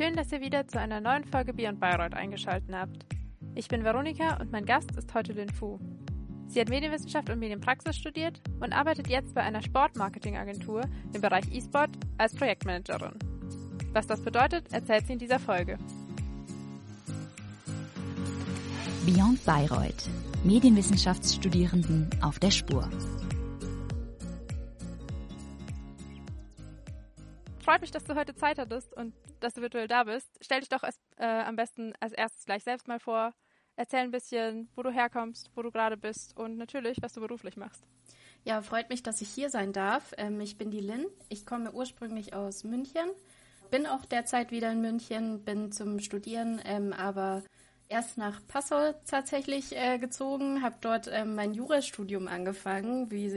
[0.00, 3.04] schön, dass ihr wieder zu einer neuen Folge Beyond Bayreuth eingeschaltet habt.
[3.54, 5.78] Ich bin Veronika und mein Gast ist heute Lin Fu.
[6.46, 11.90] Sie hat Medienwissenschaft und Medienpraxis studiert und arbeitet jetzt bei einer Sportmarketingagentur im Bereich E-Sport
[12.16, 13.12] als Projektmanagerin.
[13.92, 15.76] Was das bedeutet, erzählt sie in dieser Folge.
[19.04, 20.08] Beyond Bayreuth.
[20.44, 22.88] Medienwissenschaftsstudierenden auf der Spur.
[27.70, 30.28] Freut mich, dass du heute Zeit hattest und dass du virtuell da bist.
[30.40, 33.32] Stell dich doch als, äh, am besten als erstes gleich selbst mal vor.
[33.76, 37.56] Erzähl ein bisschen, wo du herkommst, wo du gerade bist und natürlich, was du beruflich
[37.56, 37.84] machst.
[38.42, 40.12] Ja, freut mich, dass ich hier sein darf.
[40.18, 41.06] Ähm, ich bin die Lynn.
[41.28, 43.08] Ich komme ursprünglich aus München.
[43.70, 47.44] Bin auch derzeit wieder in München, bin zum Studieren, ähm, aber
[47.86, 53.30] erst nach Passau tatsächlich äh, gezogen, habe dort ähm, mein Jurastudium angefangen, wie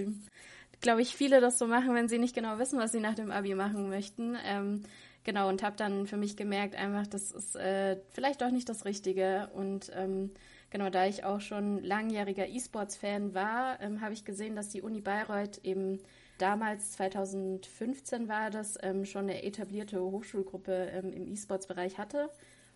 [0.83, 3.31] glaube ich viele das so machen, wenn sie nicht genau wissen, was sie nach dem
[3.31, 4.37] Abi machen möchten.
[4.45, 4.83] Ähm,
[5.23, 8.85] genau und habe dann für mich gemerkt, einfach das ist äh, vielleicht doch nicht das
[8.85, 10.31] Richtige und ähm,
[10.69, 15.01] genau da ich auch schon langjähriger E-Sports-Fan war, ähm, habe ich gesehen, dass die Uni
[15.01, 15.99] Bayreuth eben
[16.37, 22.29] damals 2015 war das ähm, schon eine etablierte Hochschulgruppe ähm, im E-Sports-Bereich hatte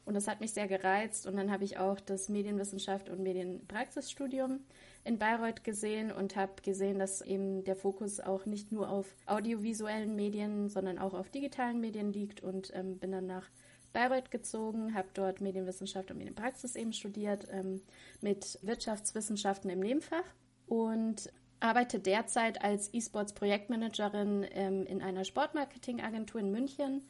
[0.07, 1.27] und das hat mich sehr gereizt.
[1.27, 4.61] Und dann habe ich auch das Medienwissenschaft und Medienpraxisstudium
[5.07, 10.15] in Bayreuth gesehen und habe gesehen, dass eben der Fokus auch nicht nur auf audiovisuellen
[10.15, 13.49] Medien, sondern auch auf digitalen Medien liegt und ähm, bin dann nach
[13.93, 17.81] Bayreuth gezogen, habe dort Medienwissenschaft und Medienpraxis eben studiert ähm,
[18.21, 20.25] mit Wirtschaftswissenschaften im Nebenfach
[20.67, 27.07] und arbeite derzeit als E-Sports-Projektmanagerin ähm, in einer Sportmarketingagentur in München.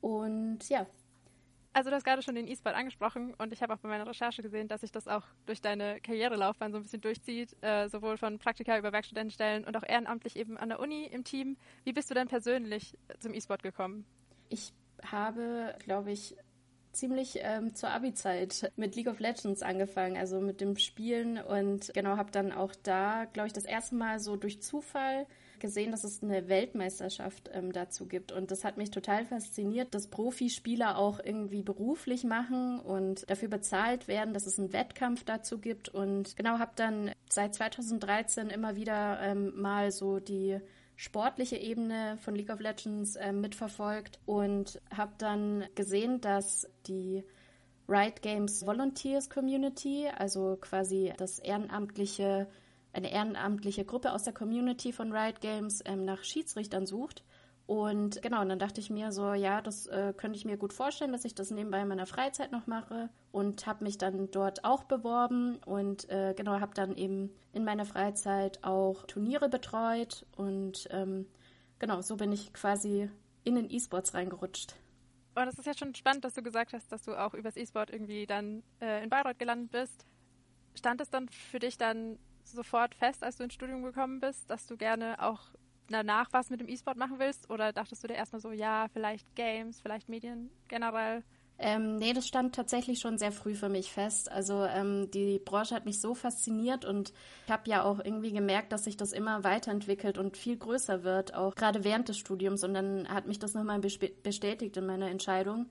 [0.00, 0.86] Und ja,
[1.74, 4.42] also du hast gerade schon den E-Sport angesprochen und ich habe auch bei meiner Recherche
[4.42, 8.38] gesehen, dass sich das auch durch deine Karrierelaufbahn so ein bisschen durchzieht, äh, sowohl von
[8.38, 11.56] Praktika über Werkstudentenstellen und auch ehrenamtlich eben an der Uni im Team.
[11.82, 14.06] Wie bist du denn persönlich zum E-Sport gekommen?
[14.48, 16.36] Ich habe, glaube ich,
[16.92, 22.16] ziemlich ähm, zur Abi-Zeit mit League of Legends angefangen, also mit dem Spielen und genau
[22.16, 25.26] habe dann auch da, glaube ich, das erste Mal so durch Zufall
[25.64, 28.32] gesehen, dass es eine Weltmeisterschaft ähm, dazu gibt.
[28.32, 34.06] Und das hat mich total fasziniert, dass Profispieler auch irgendwie beruflich machen und dafür bezahlt
[34.06, 35.88] werden, dass es einen Wettkampf dazu gibt.
[35.88, 40.58] Und genau, habe dann seit 2013 immer wieder ähm, mal so die
[40.96, 47.24] sportliche Ebene von League of Legends äh, mitverfolgt und habe dann gesehen, dass die
[47.88, 52.48] Riot Games Volunteers Community, also quasi das ehrenamtliche
[52.94, 57.24] eine ehrenamtliche Gruppe aus der Community von Riot Games ähm, nach Schiedsrichtern sucht.
[57.66, 60.74] Und genau, und dann dachte ich mir so, ja, das äh, könnte ich mir gut
[60.74, 64.64] vorstellen, dass ich das nebenbei in meiner Freizeit noch mache und habe mich dann dort
[64.64, 70.88] auch beworben und äh, genau, habe dann eben in meiner Freizeit auch Turniere betreut und
[70.90, 71.26] ähm,
[71.78, 73.08] genau, so bin ich quasi
[73.44, 74.74] in den E-Sports reingerutscht.
[75.34, 77.90] Und es ist ja schon spannend, dass du gesagt hast, dass du auch übers E-Sport
[77.90, 80.04] irgendwie dann äh, in Bayreuth gelandet bist.
[80.74, 82.18] Stand es dann für dich dann
[82.52, 85.40] sofort fest, als du ins Studium gekommen bist, dass du gerne auch
[85.88, 87.50] danach was mit dem E-Sport machen willst?
[87.50, 91.22] Oder dachtest du dir erstmal so, ja, vielleicht Games, vielleicht Medien generell?
[91.56, 94.30] Ähm, nee, das stand tatsächlich schon sehr früh für mich fest.
[94.30, 97.12] Also ähm, die Branche hat mich so fasziniert und
[97.46, 101.34] ich habe ja auch irgendwie gemerkt, dass sich das immer weiterentwickelt und viel größer wird,
[101.34, 102.64] auch gerade während des Studiums.
[102.64, 105.66] Und dann hat mich das nochmal bestätigt in meiner Entscheidung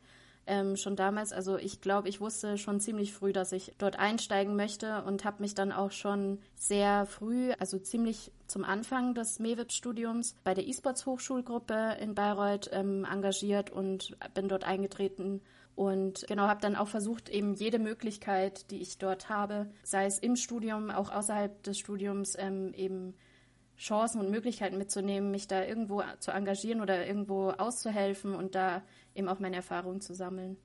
[0.45, 1.31] ähm, schon damals.
[1.31, 5.41] Also ich glaube, ich wusste schon ziemlich früh, dass ich dort einsteigen möchte und habe
[5.41, 11.05] mich dann auch schon sehr früh, also ziemlich zum Anfang des MEWIP-Studiums bei der E-Sports
[11.05, 15.41] Hochschulgruppe in Bayreuth ähm, engagiert und bin dort eingetreten
[15.75, 20.19] und genau habe dann auch versucht, eben jede Möglichkeit, die ich dort habe, sei es
[20.19, 23.15] im Studium, auch außerhalb des Studiums, ähm, eben
[23.83, 28.81] Chancen und Möglichkeiten mitzunehmen, mich da irgendwo zu engagieren oder irgendwo auszuhelfen und da
[29.13, 30.57] eben auch meine Erfahrungen zu sammeln.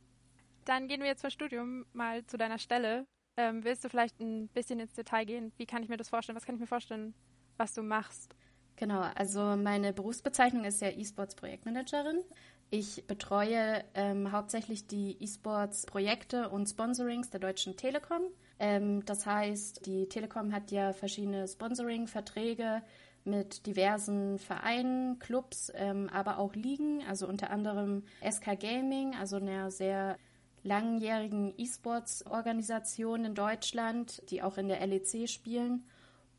[0.65, 3.07] Dann gehen wir jetzt vom Studium mal zu deiner Stelle.
[3.37, 5.53] Ähm, willst du vielleicht ein bisschen ins Detail gehen?
[5.57, 6.37] Wie kann ich mir das vorstellen?
[6.37, 7.15] Was kann ich mir vorstellen,
[7.57, 8.37] was du machst?
[8.77, 12.23] Genau, also meine Berufsbezeichnung ist ja E-Sports Projektmanagerin.
[12.71, 18.23] Ich betreue ähm, hauptsächlich die E-Sports Projekte und Sponsorings der Deutschen Telekom.
[18.61, 22.83] Ähm, das heißt, die Telekom hat ja verschiedene Sponsoring-Verträge
[23.29, 29.71] mit diversen Vereinen, Clubs, ähm, aber auch Ligen, also unter anderem SK Gaming, also einer
[29.71, 30.17] sehr
[30.65, 35.85] langjährigen E-Sports-Organisation in Deutschland, die auch in der LEC spielen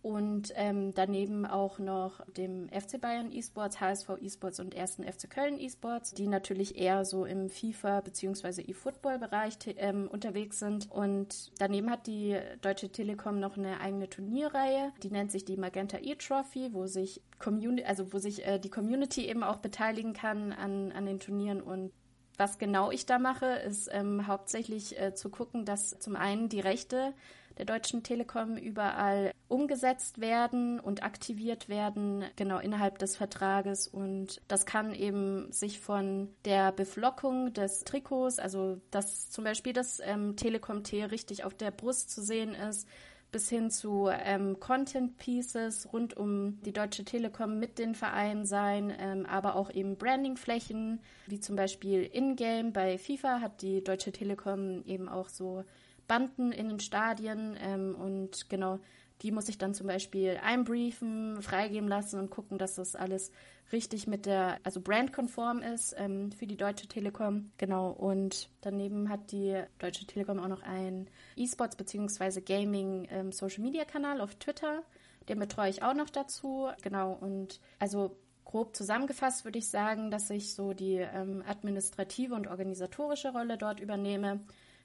[0.02, 5.60] und ähm, daneben auch noch dem FC Bayern eSports, HSV eSports und ersten FC Köln
[5.60, 8.62] eSports, die natürlich eher so im FIFA bzw.
[8.62, 10.90] eFootball-Bereich ähm, unterwegs sind.
[10.90, 15.98] Und daneben hat die Deutsche Telekom noch eine eigene Turnierreihe, die nennt sich die Magenta
[15.98, 20.94] E-Trophy, wo sich Community, also wo sich äh, die Community eben auch beteiligen kann an,
[20.94, 21.92] an den Turnieren und
[22.38, 26.62] Was genau ich da mache, ist ähm, hauptsächlich äh, zu gucken, dass zum einen die
[26.62, 27.14] Rechte
[27.60, 33.88] der Deutschen Telekom überall umgesetzt werden und aktiviert werden, genau innerhalb des Vertrages.
[33.88, 40.00] Und das kann eben sich von der Beflockung des Trikots, also dass zum Beispiel das
[40.04, 42.88] ähm, Telekom-T richtig auf der Brust zu sehen ist,
[43.32, 48.92] bis hin zu ähm, Content Pieces rund um die Deutsche Telekom mit den Vereinen sein,
[48.98, 54.84] ähm, aber auch eben Brandingflächen, wie zum Beispiel In-Game bei FIFA hat die Deutsche Telekom
[54.86, 55.64] eben auch so
[56.10, 58.80] Banden in den Stadien ähm, und genau
[59.22, 63.32] die muss ich dann zum Beispiel einbriefen, freigeben lassen und gucken, dass das alles
[63.72, 67.52] richtig mit der, also brandkonform ist ähm, für die Deutsche Telekom.
[67.58, 67.92] Genau.
[67.92, 72.42] Und daneben hat die Deutsche Telekom auch noch einen E-Sports bzw.
[72.42, 74.84] Gaming ähm, Social Media Kanal auf Twitter.
[75.28, 76.70] Den betreue ich auch noch dazu.
[76.82, 77.14] Genau.
[77.20, 83.32] Und also grob zusammengefasst würde ich sagen, dass ich so die ähm, administrative und organisatorische
[83.32, 84.40] Rolle dort übernehme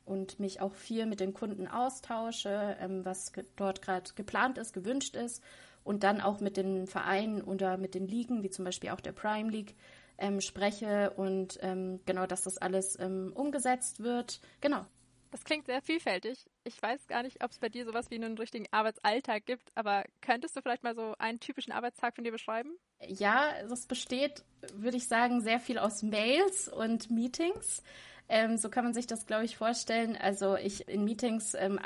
[0.04, 5.16] und mich auch viel mit den Kunden austausche, ähm, was dort gerade geplant ist, gewünscht
[5.16, 5.42] ist
[5.84, 9.12] und dann auch mit den Vereinen oder mit den Ligen, wie zum Beispiel auch der
[9.12, 9.74] Prime League,
[10.18, 14.40] ähm, spreche und ähm, genau, dass das alles ähm, umgesetzt wird.
[14.60, 14.86] Genau.
[15.34, 16.38] Das klingt sehr vielfältig.
[16.62, 20.04] Ich weiß gar nicht, ob es bei dir sowas wie einen richtigen Arbeitsalltag gibt, aber
[20.20, 22.70] könntest du vielleicht mal so einen typischen Arbeitstag von dir beschreiben?
[23.00, 27.82] Ja, das besteht, würde ich sagen, sehr viel aus Mails und Meetings.
[28.28, 30.16] Ähm, so kann man sich das, glaube ich, vorstellen.
[30.16, 31.78] Also ich in Meetings ähm,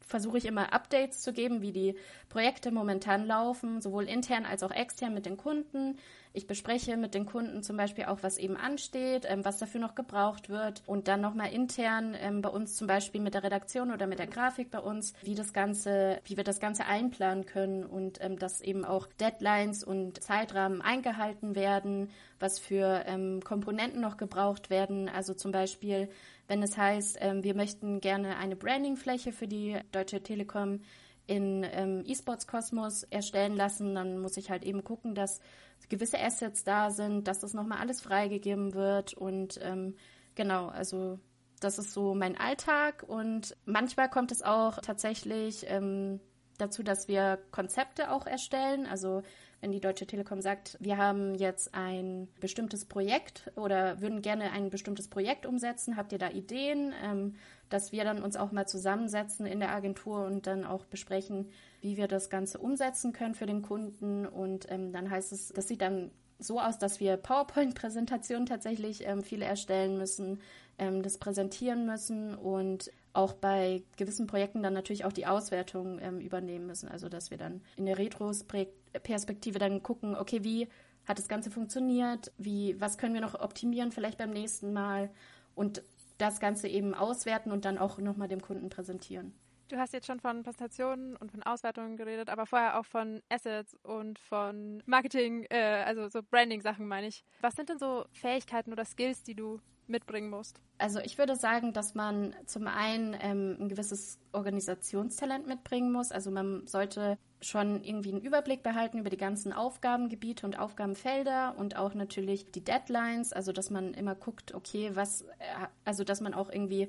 [0.00, 1.96] versuche ich immer Updates zu geben, wie die
[2.28, 5.98] Projekte momentan laufen, sowohl intern als auch extern mit den Kunden.
[6.36, 9.94] Ich bespreche mit den Kunden zum Beispiel auch, was eben ansteht, ähm, was dafür noch
[9.94, 14.08] gebraucht wird und dann nochmal intern ähm, bei uns zum Beispiel mit der Redaktion oder
[14.08, 18.18] mit der Grafik bei uns, wie das Ganze, wie wir das Ganze einplanen können und
[18.20, 22.10] ähm, dass eben auch Deadlines und Zeitrahmen eingehalten werden,
[22.40, 25.08] was für ähm, Komponenten noch gebraucht werden.
[25.08, 26.08] Also zum Beispiel,
[26.48, 30.80] wenn es heißt, ähm, wir möchten gerne eine Brandingfläche für die Deutsche Telekom
[31.26, 35.40] in ähm, E-Sports Kosmos erstellen lassen, dann muss ich halt eben gucken, dass
[35.88, 39.14] gewisse Assets da sind, dass das nochmal alles freigegeben wird.
[39.14, 39.96] Und ähm,
[40.34, 41.18] genau, also
[41.60, 43.04] das ist so mein Alltag.
[43.06, 46.20] Und manchmal kommt es auch tatsächlich ähm,
[46.58, 48.86] dazu, dass wir Konzepte auch erstellen.
[48.86, 49.22] Also
[49.64, 54.68] wenn die Deutsche Telekom sagt, wir haben jetzt ein bestimmtes Projekt oder würden gerne ein
[54.68, 57.36] bestimmtes Projekt umsetzen, habt ihr da Ideen, ähm,
[57.70, 61.48] dass wir dann uns auch mal zusammensetzen in der Agentur und dann auch besprechen,
[61.80, 64.26] wie wir das Ganze umsetzen können für den Kunden.
[64.26, 69.22] Und ähm, dann heißt es, das sieht dann so aus, dass wir PowerPoint-Präsentationen tatsächlich ähm,
[69.22, 70.42] viele erstellen müssen,
[70.76, 76.20] ähm, das präsentieren müssen und auch bei gewissen Projekten dann natürlich auch die Auswertung ähm,
[76.20, 76.88] übernehmen müssen.
[76.88, 80.68] Also dass wir dann in der Retrospektive dann gucken, okay, wie
[81.06, 85.10] hat das Ganze funktioniert, wie, was können wir noch optimieren vielleicht beim nächsten Mal
[85.54, 85.82] und
[86.18, 89.32] das Ganze eben auswerten und dann auch nochmal dem Kunden präsentieren.
[89.68, 93.74] Du hast jetzt schon von Präsentationen und von Auswertungen geredet, aber vorher auch von Assets
[93.82, 97.24] und von Marketing, äh, also so Branding-Sachen meine ich.
[97.40, 100.60] Was sind denn so Fähigkeiten oder Skills, die du mitbringen musst?
[100.78, 106.12] Also ich würde sagen, dass man zum einen ähm, ein gewisses Organisationstalent mitbringen muss.
[106.12, 111.76] Also man sollte schon irgendwie einen Überblick behalten über die ganzen Aufgabengebiete und Aufgabenfelder und
[111.76, 113.32] auch natürlich die Deadlines.
[113.32, 116.88] Also dass man immer guckt, okay, was, äh, also dass man auch irgendwie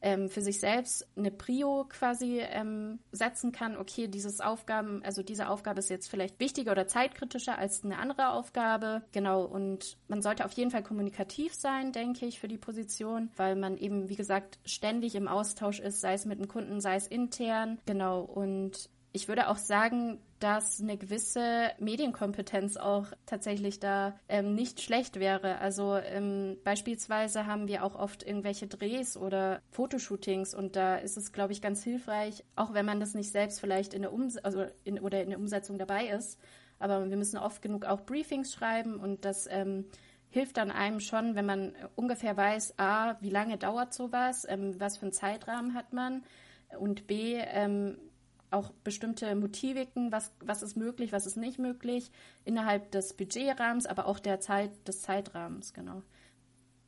[0.00, 5.48] ähm, für sich selbst eine Prio quasi ähm, setzen kann, okay, dieses Aufgaben, also diese
[5.48, 9.02] Aufgabe ist jetzt vielleicht wichtiger oder zeitkritischer als eine andere Aufgabe.
[9.12, 13.56] Genau, und man sollte auf jeden Fall kommunikativ sein, denke ich, für die Position, weil
[13.56, 17.06] man eben, wie gesagt, ständig im Austausch ist, sei es mit dem Kunden, sei es
[17.06, 17.78] intern.
[17.86, 24.80] Genau, und ich würde auch sagen, dass eine gewisse Medienkompetenz auch tatsächlich da ähm, nicht
[24.80, 25.58] schlecht wäre.
[25.58, 31.32] Also ähm, beispielsweise haben wir auch oft irgendwelche Drehs oder Fotoshootings und da ist es,
[31.32, 34.66] glaube ich, ganz hilfreich, auch wenn man das nicht selbst vielleicht in der, Ums also
[34.84, 36.38] in, oder in der Umsetzung dabei ist.
[36.78, 39.86] Aber wir müssen oft genug auch Briefings schreiben und das ähm,
[40.30, 44.98] hilft dann einem schon, wenn man ungefähr weiß, a, wie lange dauert sowas, ähm, was
[44.98, 46.22] für einen Zeitrahmen hat man
[46.78, 47.98] und b, ähm,
[48.50, 52.10] auch bestimmte Motiviken, was, was ist möglich, was ist nicht möglich,
[52.44, 56.02] innerhalb des Budgetrahmens, aber auch der Zeit des Zeitrahmens, genau.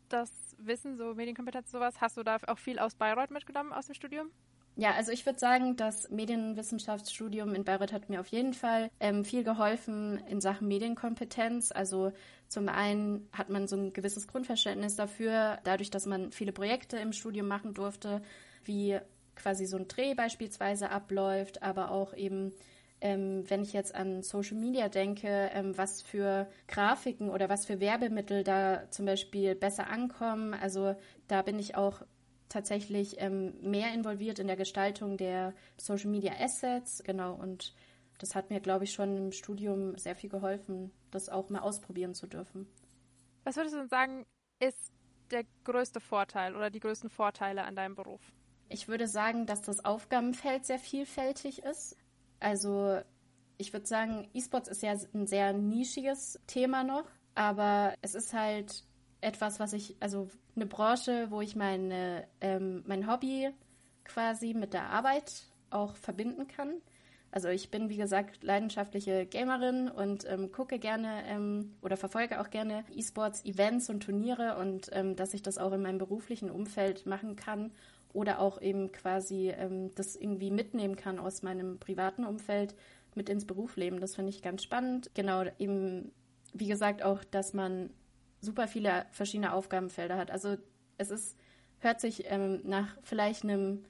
[0.09, 3.95] Das Wissen, so Medienkompetenz, sowas, hast du da auch viel aus Bayreuth mitgenommen aus dem
[3.95, 4.31] Studium?
[4.77, 9.25] Ja, also ich würde sagen, das Medienwissenschaftsstudium in Bayreuth hat mir auf jeden Fall ähm,
[9.25, 11.71] viel geholfen in Sachen Medienkompetenz.
[11.73, 12.13] Also
[12.49, 17.13] zum einen hat man so ein gewisses Grundverständnis dafür, dadurch, dass man viele Projekte im
[17.13, 18.23] Studium machen durfte,
[18.65, 18.99] wie
[19.41, 22.53] quasi so ein Dreh beispielsweise abläuft, aber auch eben
[23.01, 27.81] ähm, wenn ich jetzt an Social Media denke, ähm, was für Grafiken oder was für
[27.81, 30.55] Werbemittel da zum Beispiel besser ankommen.
[30.55, 30.95] Also
[31.29, 32.03] da bin ich auch
[32.49, 37.03] tatsächlich ähm, mehr involviert in der Gestaltung der Social Media Assets.
[37.05, 37.75] Genau, und
[38.19, 42.15] das hat mir, glaube ich, schon im Studium sehr viel geholfen, das auch mal ausprobieren
[42.15, 42.67] zu dürfen.
[43.45, 44.27] Was würdest du denn sagen,
[44.59, 44.93] ist
[45.31, 48.21] der größte Vorteil oder die größten Vorteile an deinem Beruf?
[48.73, 51.97] Ich würde sagen, dass das Aufgabenfeld sehr vielfältig ist.
[52.39, 53.01] Also
[53.59, 58.85] ich würde sagen, E-Sports ist ja ein sehr nischiges Thema noch, aber es ist halt
[59.21, 63.51] etwas, was ich, also eine Branche, wo ich meine, ähm, mein Hobby
[64.05, 66.75] quasi mit der Arbeit auch verbinden kann.
[67.33, 72.51] Also ich bin, wie gesagt, leidenschaftliche Gamerin und ähm, gucke gerne ähm, oder verfolge auch
[72.51, 77.35] gerne E-Sports-Events und Turniere und ähm, dass ich das auch in meinem beruflichen Umfeld machen
[77.35, 77.73] kann
[78.13, 82.75] oder auch eben quasi ähm, das irgendwie mitnehmen kann aus meinem privaten Umfeld
[83.15, 84.01] mit ins Berufsleben.
[84.01, 85.11] Das finde ich ganz spannend.
[85.15, 86.13] Genau, eben,
[86.53, 87.91] wie gesagt, auch, dass man
[88.41, 90.31] super viele verschiedene Aufgabenfelder hat.
[90.31, 90.57] Also
[90.99, 91.37] es ist,
[91.79, 93.85] hört sich ähm, nach vielleicht einem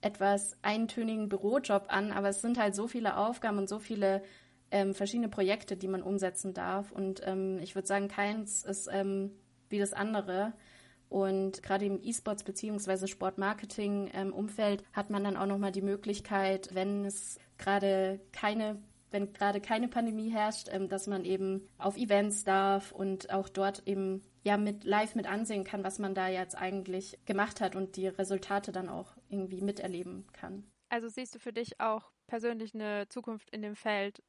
[0.00, 4.22] etwas eintönigen Bürojob an, aber es sind halt so viele Aufgaben und so viele
[4.70, 6.92] ähm, verschiedene Projekte, die man umsetzen darf.
[6.92, 9.32] Und ähm, ich würde sagen, keins ist ähm,
[9.68, 10.52] wie das andere.
[11.08, 13.06] Und gerade im E-Sports bzw.
[13.06, 18.78] Sportmarketing-Umfeld hat man dann auch nochmal die Möglichkeit, wenn es gerade keine
[19.10, 23.86] wenn gerade keine Pandemie herrscht, ähm, dass man eben auf Events darf und auch dort
[23.86, 27.96] eben ja mit live mit ansehen kann, was man da jetzt eigentlich gemacht hat und
[27.96, 30.64] die Resultate dann auch irgendwie miterleben kann.
[30.88, 34.22] Also siehst du für dich auch persönlich eine Zukunft in dem Feld?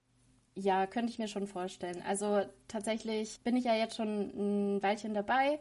[0.55, 2.01] Ja, könnte ich mir schon vorstellen.
[2.01, 5.59] Also tatsächlich bin ich ja jetzt schon ein Weilchen dabei.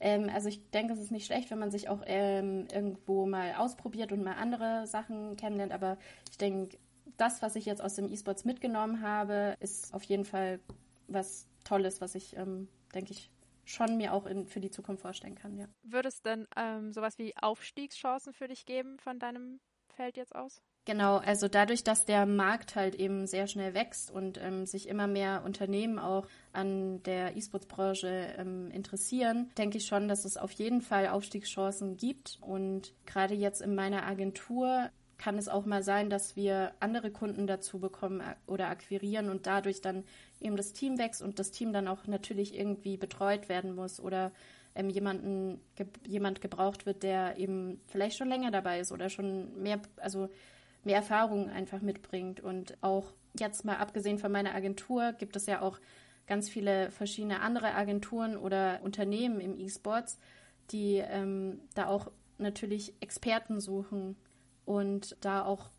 [0.00, 3.54] Ähm, also ich denke, es ist nicht schlecht, wenn man sich auch ähm, irgendwo mal
[3.54, 5.72] ausprobiert und mal andere Sachen kennenlernt.
[5.72, 5.98] Aber
[6.30, 6.78] ich denke,
[7.16, 10.60] das, was ich jetzt aus dem E-Sports mitgenommen habe, ist auf jeden Fall
[11.08, 13.30] was Tolles, was ich, ähm, denke ich,
[13.64, 15.66] schon mir auch in, für die Zukunft vorstellen kann, ja.
[15.82, 20.62] Würde es denn ähm, sowas wie Aufstiegschancen für dich geben von deinem Feld jetzt aus?
[20.86, 25.08] Genau, also dadurch, dass der Markt halt eben sehr schnell wächst und ähm, sich immer
[25.08, 30.82] mehr Unternehmen auch an der E-Sports-Branche ähm, interessieren, denke ich schon, dass es auf jeden
[30.82, 32.38] Fall Aufstiegschancen gibt.
[32.40, 34.88] Und gerade jetzt in meiner Agentur
[35.18, 39.48] kann es auch mal sein, dass wir andere Kunden dazu bekommen äh, oder akquirieren und
[39.48, 40.04] dadurch dann
[40.40, 44.30] eben das Team wächst und das Team dann auch natürlich irgendwie betreut werden muss oder
[44.76, 49.60] ähm, jemanden, ge jemand gebraucht wird, der eben vielleicht schon länger dabei ist oder schon
[49.60, 50.28] mehr, also
[50.86, 52.40] mehr Erfahrung einfach mitbringt.
[52.40, 55.78] Und auch jetzt mal abgesehen von meiner Agentur gibt es ja auch
[56.26, 60.18] ganz viele verschiedene andere Agenturen oder Unternehmen im E-Sports,
[60.70, 64.16] die ähm, da auch natürlich Experten suchen
[64.64, 65.70] und da auch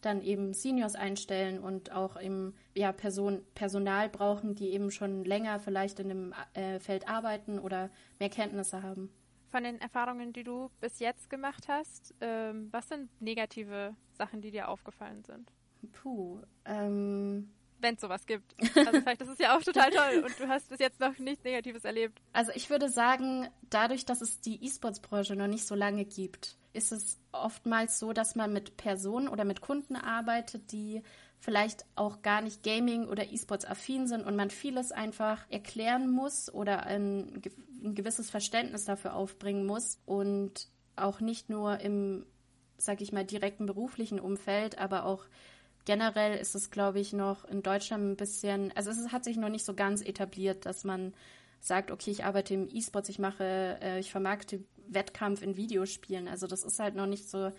[0.00, 5.60] dann eben Seniors einstellen und auch eben ja, Person, Personal brauchen, die eben schon länger
[5.60, 9.10] vielleicht in dem äh, Feld arbeiten oder mehr Kenntnisse haben.
[9.46, 14.50] Von den Erfahrungen, die du bis jetzt gemacht hast, ähm, was sind negative Sachen, die
[14.52, 15.50] dir aufgefallen sind?
[15.92, 17.50] Puh, ähm,
[17.80, 18.54] wenn es sowas gibt.
[18.76, 21.42] Also vielleicht das ist ja auch total toll und du hast bis jetzt noch nichts
[21.42, 22.20] Negatives erlebt.
[22.32, 26.92] Also ich würde sagen, dadurch, dass es die E-Sports-Branche noch nicht so lange gibt, ist
[26.92, 31.02] es oftmals so, dass man mit Personen oder mit Kunden arbeitet, die
[31.40, 36.54] vielleicht auch gar nicht Gaming oder E-Sports affin sind und man vieles einfach erklären muss
[36.54, 37.42] oder ein,
[37.82, 42.24] ein gewisses Verständnis dafür aufbringen muss und auch nicht nur im,
[42.84, 45.24] sag ich mal, direkten beruflichen Umfeld, aber auch
[45.84, 49.48] generell ist es, glaube ich, noch in Deutschland ein bisschen, also es hat sich noch
[49.48, 51.14] nicht so ganz etabliert, dass man
[51.60, 56.28] sagt, okay, ich arbeite im E-Sports, ich mache, äh, ich vermarkte Wettkampf in Videospielen.
[56.28, 57.52] Also das ist halt noch nicht so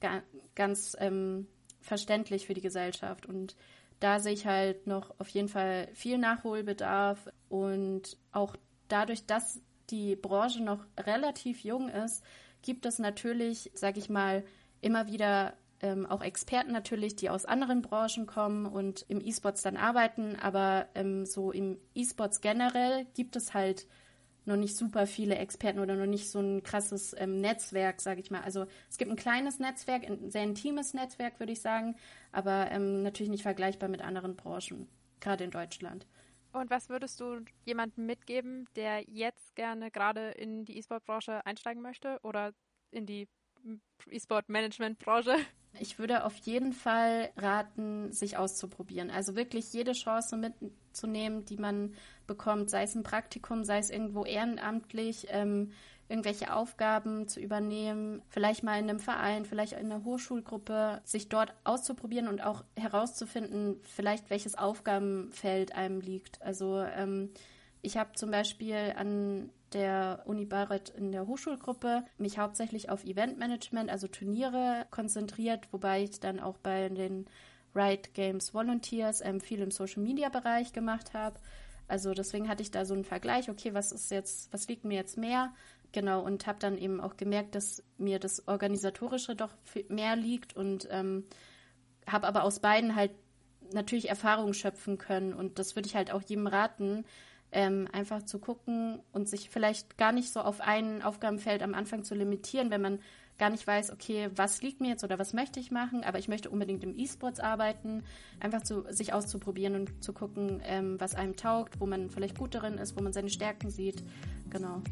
[0.00, 0.22] ga
[0.54, 1.46] ganz ähm,
[1.80, 3.26] verständlich für die Gesellschaft.
[3.26, 3.56] Und
[4.00, 8.56] da sehe ich halt noch auf jeden Fall viel Nachholbedarf und auch
[8.88, 12.22] dadurch, dass die Branche noch relativ jung ist,
[12.62, 14.44] gibt es natürlich, sag ich mal,
[14.80, 19.76] immer wieder ähm, auch Experten natürlich, die aus anderen Branchen kommen und im E-Sports dann
[19.76, 23.86] arbeiten, aber ähm, so im E-Sports generell gibt es halt
[24.46, 28.30] noch nicht super viele Experten oder noch nicht so ein krasses ähm, Netzwerk, sage ich
[28.30, 28.42] mal.
[28.42, 31.96] Also es gibt ein kleines Netzwerk, ein sehr intimes Netzwerk, würde ich sagen,
[32.32, 34.88] aber ähm, natürlich nicht vergleichbar mit anderen Branchen,
[35.20, 36.06] gerade in Deutschland.
[36.52, 42.18] Und was würdest du jemandem mitgeben, der jetzt gerne gerade in die E-Sport-Branche einsteigen möchte
[42.22, 42.54] oder
[42.92, 43.28] in die
[44.10, 45.36] E-Sport-Management-Branche?
[45.78, 49.10] Ich würde auf jeden Fall raten, sich auszuprobieren.
[49.10, 51.94] Also wirklich jede Chance mitzunehmen, die man
[52.26, 55.72] bekommt, sei es ein Praktikum, sei es irgendwo ehrenamtlich, ähm,
[56.08, 61.52] irgendwelche Aufgaben zu übernehmen, vielleicht mal in einem Verein, vielleicht in einer Hochschulgruppe, sich dort
[61.64, 66.40] auszuprobieren und auch herauszufinden, vielleicht welches Aufgabenfeld einem liegt.
[66.42, 67.30] Also ähm,
[67.82, 73.90] ich habe zum Beispiel an der Uni Bayreuth in der Hochschulgruppe mich hauptsächlich auf Eventmanagement,
[73.90, 77.26] also Turniere konzentriert, wobei ich dann auch bei den
[77.74, 81.38] Riot Games Volunteers ähm, viel im Social Media Bereich gemacht habe.
[81.88, 84.94] Also deswegen hatte ich da so einen Vergleich, okay, was ist jetzt, was liegt mir
[84.94, 85.52] jetzt mehr?
[85.92, 89.52] Genau, und habe dann eben auch gemerkt, dass mir das Organisatorische doch
[89.90, 91.24] mehr liegt und ähm,
[92.06, 93.12] habe aber aus beiden halt
[93.74, 95.34] natürlich Erfahrung schöpfen können.
[95.34, 97.04] Und das würde ich halt auch jedem raten,
[97.52, 102.04] ähm, einfach zu gucken und sich vielleicht gar nicht so auf ein Aufgabenfeld am Anfang
[102.04, 102.98] zu limitieren, wenn man
[103.38, 106.28] gar nicht weiß, okay, was liegt mir jetzt oder was möchte ich machen, aber ich
[106.28, 108.02] möchte unbedingt im E-Sports arbeiten,
[108.40, 112.54] einfach zu, sich auszuprobieren und zu gucken, ähm, was einem taugt, wo man vielleicht gut
[112.54, 114.02] darin ist, wo man seine Stärken sieht.
[114.50, 114.82] Genau.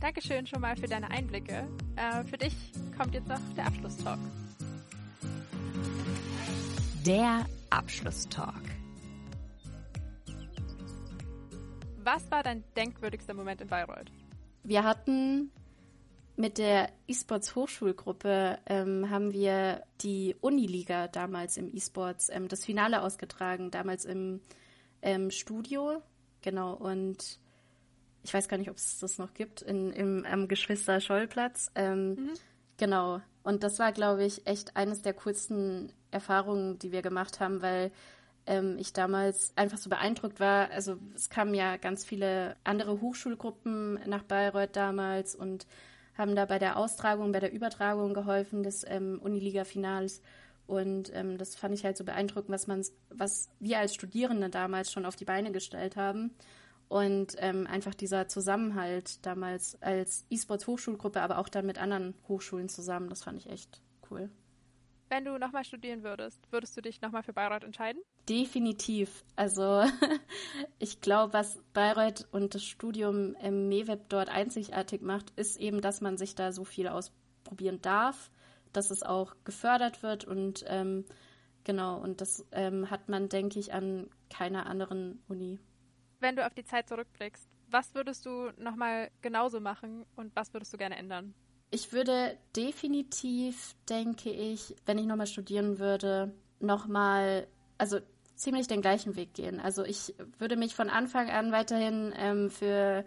[0.00, 1.66] Dankeschön schon mal für deine Einblicke.
[1.96, 2.54] Äh, für dich
[2.96, 4.20] kommt jetzt noch der Abschlusstalk.
[7.04, 8.77] Der Abschlusstalk.
[12.10, 14.10] Was war dein denkwürdigster Moment in Bayreuth?
[14.62, 15.50] Wir hatten
[16.36, 23.02] mit der E-Sports Hochschulgruppe ähm, haben wir die Uniliga damals im E-Sports ähm, das Finale
[23.02, 24.40] ausgetragen, damals im
[25.02, 26.02] ähm, Studio.
[26.40, 27.38] Genau, und
[28.22, 31.72] ich weiß gar nicht, ob es das noch gibt, in, im, am Geschwister-Scholl-Platz.
[31.74, 32.30] Ähm, mhm.
[32.78, 33.20] Genau.
[33.42, 37.92] Und das war, glaube ich, echt eines der coolsten Erfahrungen, die wir gemacht haben, weil
[38.48, 40.70] ähm, ich damals einfach so beeindruckt war.
[40.70, 45.66] Also es kamen ja ganz viele andere Hochschulgruppen nach Bayreuth damals und
[46.16, 50.22] haben da bei der Austragung, bei der Übertragung geholfen des ähm, Uniliga-Finals.
[50.66, 54.90] Und ähm, das fand ich halt so beeindruckend, was man, was wir als Studierende damals
[54.90, 56.34] schon auf die Beine gestellt haben.
[56.88, 63.10] Und ähm, einfach dieser Zusammenhalt damals als E-Sports-Hochschulgruppe, aber auch dann mit anderen Hochschulen zusammen,
[63.10, 64.30] das fand ich echt cool.
[65.08, 68.02] Wenn du nochmal studieren würdest, würdest du dich nochmal für Bayreuth entscheiden?
[68.28, 69.24] Definitiv.
[69.36, 69.84] Also
[70.78, 76.00] ich glaube, was Bayreuth und das Studium im MEWEB dort einzigartig macht, ist eben, dass
[76.00, 78.30] man sich da so viel ausprobieren darf,
[78.72, 81.06] dass es auch gefördert wird und ähm,
[81.64, 85.58] genau, und das ähm, hat man, denke ich, an keiner anderen Uni.
[86.20, 90.72] Wenn du auf die Zeit zurückblickst, was würdest du nochmal genauso machen und was würdest
[90.72, 91.34] du gerne ändern?
[91.70, 97.98] Ich würde definitiv, denke ich, wenn ich nochmal studieren würde, nochmal, also
[98.36, 99.60] ziemlich den gleichen Weg gehen.
[99.60, 103.04] Also ich würde mich von Anfang an weiterhin ähm, für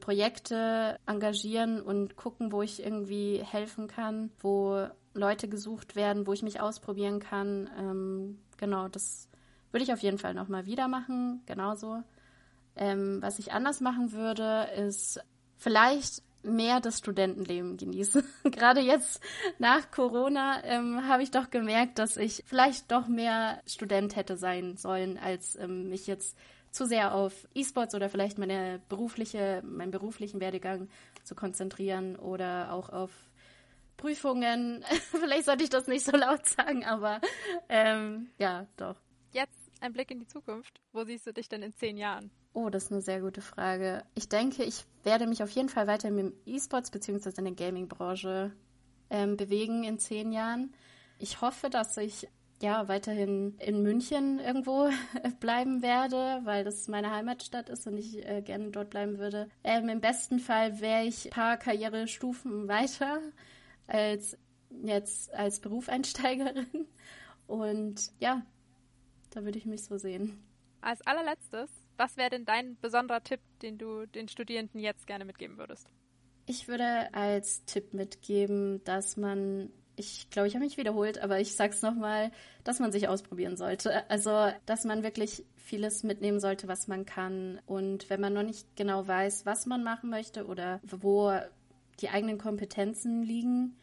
[0.00, 6.42] Projekte engagieren und gucken, wo ich irgendwie helfen kann, wo Leute gesucht werden, wo ich
[6.42, 7.70] mich ausprobieren kann.
[7.78, 9.28] Ähm, genau, das
[9.70, 12.02] würde ich auf jeden Fall nochmal wieder machen, genauso.
[12.74, 15.20] Ähm, was ich anders machen würde, ist
[15.56, 18.24] vielleicht mehr das Studentenleben genieße.
[18.44, 19.20] Gerade jetzt
[19.58, 24.76] nach Corona ähm, habe ich doch gemerkt, dass ich vielleicht doch mehr Student hätte sein
[24.76, 26.36] sollen, als ähm, mich jetzt
[26.70, 30.88] zu sehr auf E-Sports oder vielleicht meine berufliche, meinen beruflichen Werdegang
[31.22, 33.10] zu konzentrieren oder auch auf
[33.98, 34.84] Prüfungen.
[35.10, 37.20] vielleicht sollte ich das nicht so laut sagen, aber
[37.68, 38.96] ähm, ja, doch.
[39.82, 40.80] Ein Blick in die Zukunft.
[40.92, 42.30] Wo siehst du dich denn in zehn Jahren?
[42.52, 44.04] Oh, das ist eine sehr gute Frage.
[44.14, 47.32] Ich denke, ich werde mich auf jeden Fall weiter im E-Sports bzw.
[47.38, 48.52] in der Gaming-Branche
[49.10, 50.72] ähm, bewegen in zehn Jahren.
[51.18, 52.28] Ich hoffe, dass ich
[52.62, 54.88] ja weiterhin in München irgendwo
[55.40, 59.48] bleiben werde, weil das meine Heimatstadt ist und ich äh, gerne dort bleiben würde.
[59.64, 63.18] Ähm, Im besten Fall wäre ich ein paar Karrierestufen weiter
[63.88, 64.38] als
[64.84, 66.86] jetzt als Berufseinsteigerin.
[67.48, 68.42] Und ja,
[69.34, 70.42] da würde ich mich so sehen.
[70.80, 75.58] Als allerletztes was wäre denn dein besonderer Tipp, den du den Studierenden jetzt gerne mitgeben
[75.58, 75.88] würdest?
[76.46, 81.54] Ich würde als Tipp mitgeben, dass man, ich glaube, ich habe mich wiederholt, aber ich
[81.54, 82.32] sage es nochmal,
[82.64, 84.10] dass man sich ausprobieren sollte.
[84.10, 87.60] Also, dass man wirklich vieles mitnehmen sollte, was man kann.
[87.66, 91.32] Und wenn man noch nicht genau weiß, was man machen möchte oder wo
[92.00, 93.76] die eigenen Kompetenzen liegen,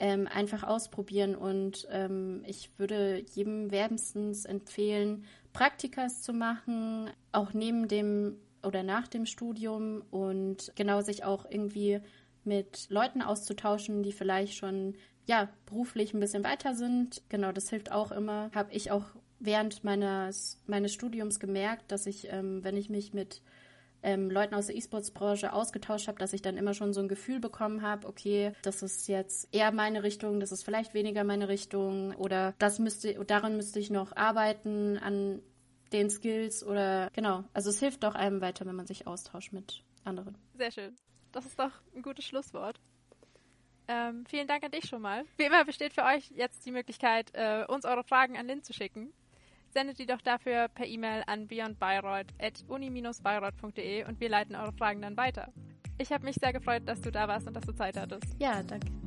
[0.00, 1.36] ähm, einfach ausprobieren.
[1.36, 9.08] Und ähm, ich würde jedem wärmstens empfehlen, Praktikas zu machen, auch neben dem oder nach
[9.08, 12.00] dem Studium und genau sich auch irgendwie
[12.44, 14.94] mit Leuten auszutauschen, die vielleicht schon
[15.26, 17.22] ja beruflich ein bisschen weiter sind.
[17.28, 18.50] Genau, das hilft auch immer.
[18.54, 19.04] Habe ich auch
[19.38, 23.42] während meines meines Studiums gemerkt, dass ich, ähm, wenn ich mich mit
[24.02, 27.40] ähm, Leuten aus der E-Sports-Branche ausgetauscht habe, dass ich dann immer schon so ein Gefühl
[27.40, 32.14] bekommen habe, okay, das ist jetzt eher meine Richtung, das ist vielleicht weniger meine Richtung
[32.16, 35.42] oder das müsste, daran müsste ich noch arbeiten, an
[35.92, 37.44] den Skills oder genau.
[37.52, 40.36] Also es hilft doch einem weiter, wenn man sich austauscht mit anderen.
[40.54, 40.96] Sehr schön.
[41.32, 42.80] Das ist doch ein gutes Schlusswort.
[43.88, 45.24] Ähm, vielen Dank an dich schon mal.
[45.36, 48.72] Wie immer besteht für euch jetzt die Möglichkeit, äh, uns eure Fragen an Lynn zu
[48.72, 49.12] schicken.
[49.70, 55.50] Sendet die doch dafür per E-Mail an beyondbayreuth.uni-bayreuth.de und wir leiten eure Fragen dann weiter.
[55.98, 58.34] Ich habe mich sehr gefreut, dass du da warst und dass du Zeit hattest.
[58.38, 58.99] Ja, danke.